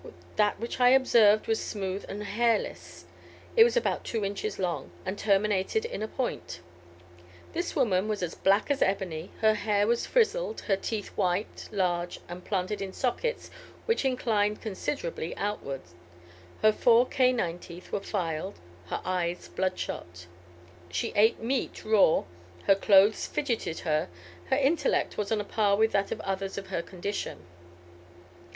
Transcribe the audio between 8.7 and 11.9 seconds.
as ebony, her hair was frizzled, her teeth white,